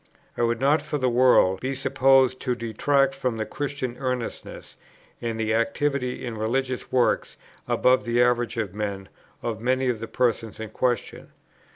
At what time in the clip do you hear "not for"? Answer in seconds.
0.59-0.97